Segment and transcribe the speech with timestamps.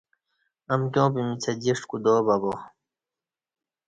[0.73, 2.53] امکیاں پِیمِیچ اہ جِݜٹ کودا بہ با۔